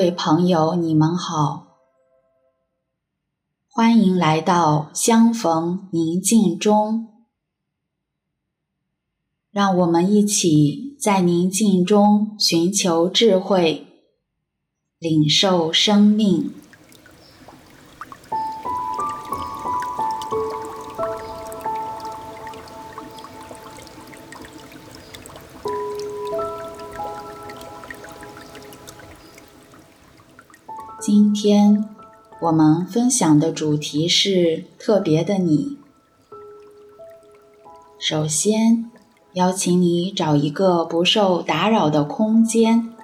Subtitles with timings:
[0.00, 1.76] 各位朋友，你们好，
[3.68, 7.26] 欢迎来到相逢宁静中。
[9.50, 13.88] 让我们一起在宁静中寻求智慧，
[14.98, 16.50] 领受生命。
[31.42, 31.88] 天
[32.38, 35.78] 我们分享的主题是特别的你。
[37.98, 38.90] 首先，
[39.32, 42.94] 邀请你找一个不受打扰的空间，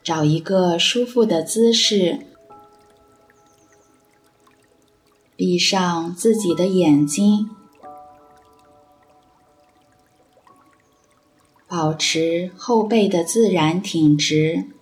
[0.00, 2.20] 找一个舒服的姿势，
[5.34, 7.50] 闭上自己的眼睛，
[11.66, 14.77] 保持后背的自然挺直。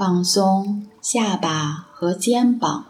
[0.00, 2.86] 放松下巴和肩膀。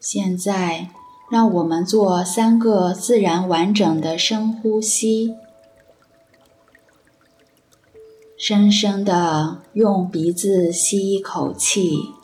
[0.00, 0.90] 现在，
[1.30, 5.36] 让我们做三个自然完整的深呼吸。
[8.36, 12.14] 深深的用鼻子吸一口气，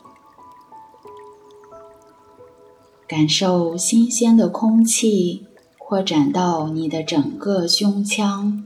[3.07, 8.65] 感受新鲜的空气扩展到你的整个胸腔。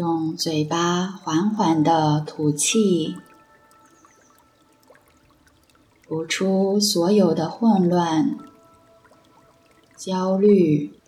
[0.00, 3.18] 用嘴巴缓缓地吐气，
[6.02, 8.38] 吐出所有的混乱、
[9.94, 10.98] 焦虑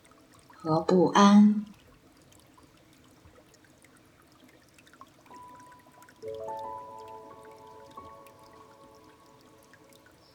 [0.55, 1.65] 和不安。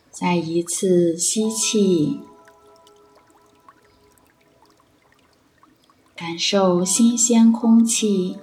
[0.09, 2.22] 再一次吸气。
[6.16, 8.40] 感受新鲜空气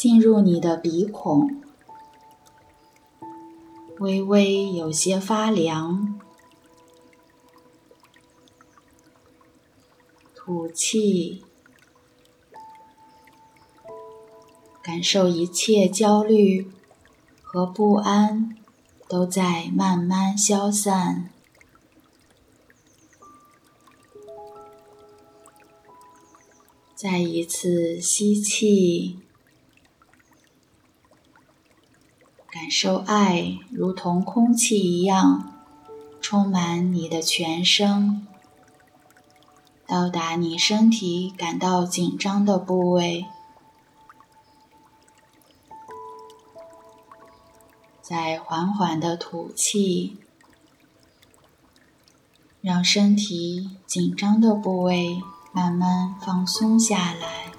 [0.00, 1.60] 进入你的鼻孔，
[3.98, 6.18] 微微有些发凉。
[10.34, 11.44] 吐气，
[14.82, 16.70] 感受一切焦虑
[17.42, 18.56] 和不安
[19.06, 21.28] 都在慢慢消散。
[26.94, 29.18] 再一次吸气，
[32.70, 35.52] 感受爱如同空气一样
[36.20, 38.24] 充满你的全身，
[39.88, 43.26] 到达你身体感到紧张的部位。
[48.00, 50.16] 再缓缓的吐气，
[52.60, 55.20] 让身体紧张的部位。
[55.52, 57.49] 慢慢放松下来。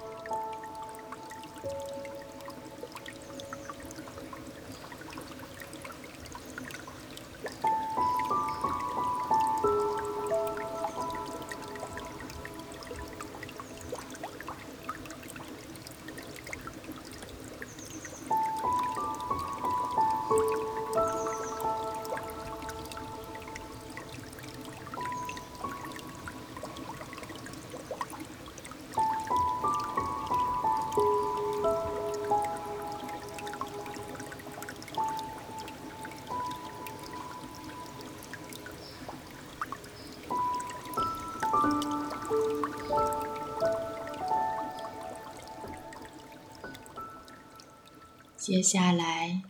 [48.44, 49.40] 接下来，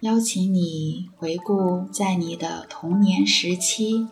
[0.00, 4.08] 邀请你回顾在你的童年时期，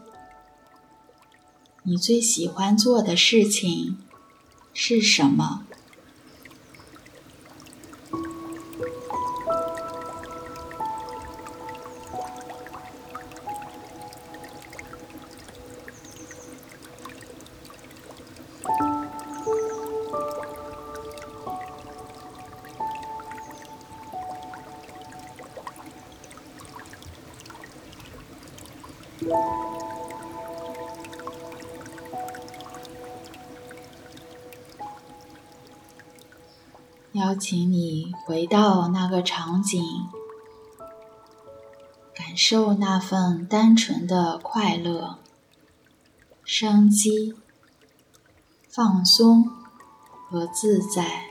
[1.82, 3.98] 你最喜欢做的事情
[4.72, 5.66] 是什么？
[37.12, 39.82] 邀请你回到那个场景，
[42.14, 45.18] 感受那份单纯的快乐、
[46.44, 47.34] 生机、
[48.68, 49.50] 放松
[50.28, 51.27] 和自在。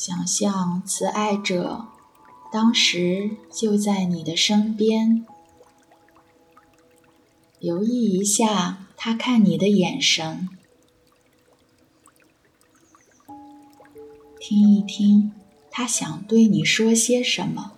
[0.00, 1.88] 想象慈爱者
[2.50, 5.26] 当时就在你的身边，
[7.58, 10.48] 留意一下他看你的眼神，
[14.40, 15.32] 听一听
[15.70, 17.76] 他想对你说些什么。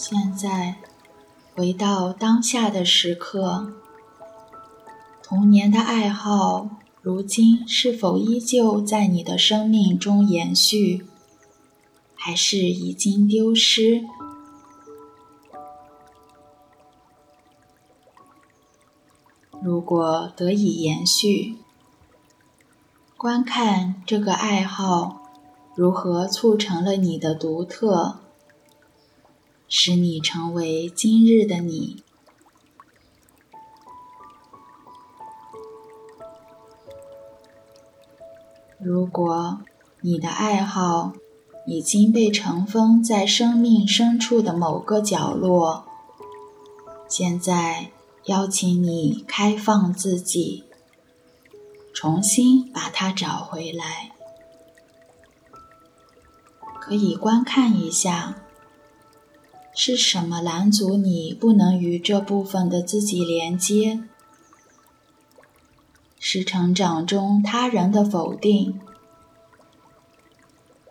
[0.00, 0.76] 现在，
[1.56, 3.72] 回到当下的时刻，
[5.24, 6.70] 童年的爱好，
[7.02, 11.04] 如今是否依旧在你的生命中延续，
[12.14, 14.04] 还是已经丢失？
[19.60, 21.56] 如果得以延续，
[23.16, 25.22] 观看这个爱好
[25.74, 28.20] 如何促成了你的独特。
[29.68, 32.02] 使你成为今日的你。
[38.78, 39.60] 如果
[40.00, 41.12] 你的爱好
[41.66, 45.84] 已经被尘封在生命深处的某个角落，
[47.08, 47.90] 现在
[48.24, 50.64] 邀请你开放自己，
[51.92, 54.12] 重新把它找回来。
[56.80, 58.44] 可以观看一下。
[59.80, 64.02] 是什么拦阻你不能与这部分的自己连接？
[66.18, 68.80] 是成长中他人的否定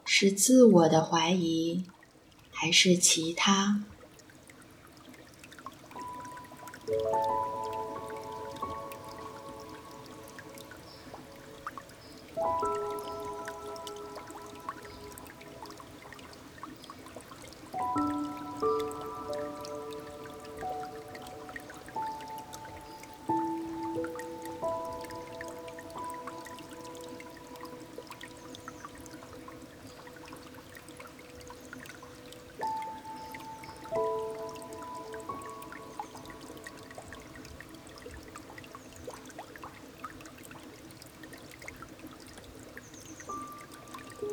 [0.06, 1.84] 是自我的怀疑
[2.50, 3.84] 还是其他？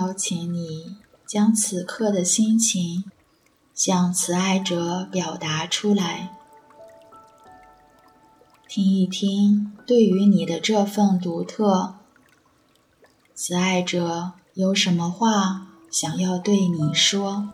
[0.00, 3.04] 邀请你将此刻的心情
[3.74, 6.34] 向慈爱者表达出来，
[8.66, 11.96] 听一听，对于你的这份独特，
[13.34, 17.50] 慈爱者有什么话想要对你说？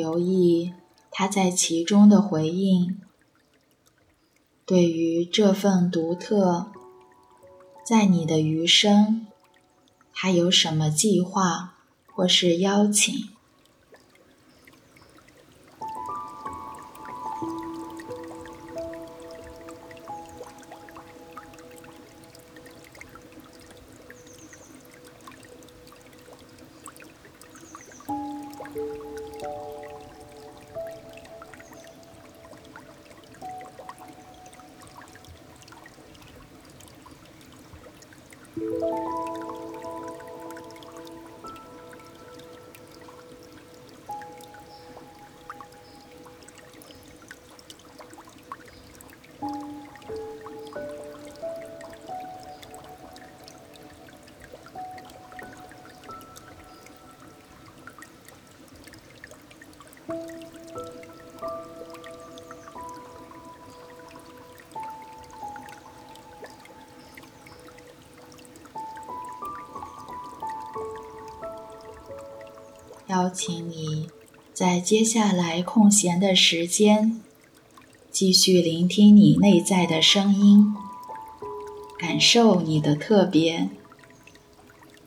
[0.00, 0.72] 留意
[1.10, 2.98] 他在其中的回应，
[4.64, 6.72] 对于这份独特，
[7.84, 9.26] 在你的余生，
[10.10, 11.74] 还有什么计划
[12.06, 13.28] 或是邀请？
[73.10, 74.06] 邀请你
[74.54, 77.20] 在接下来空闲的时间，
[78.08, 80.72] 继续聆听你内在的声音，
[81.98, 83.68] 感受你的特别，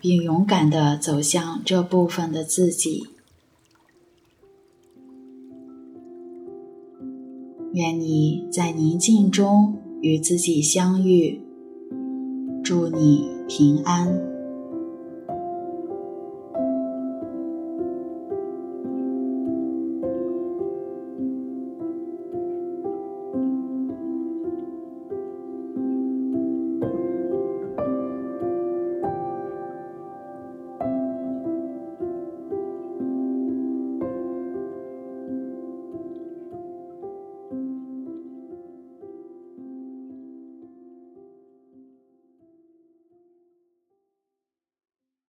[0.01, 3.07] 并勇敢地走向这部分的自己。
[7.73, 11.39] 愿你在宁静中与自己相遇，
[12.61, 14.32] 祝你平安。